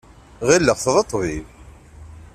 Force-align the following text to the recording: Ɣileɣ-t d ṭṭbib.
Ɣileɣ-t 0.47 0.85
d 0.95 0.95
ṭṭbib. 0.99 1.45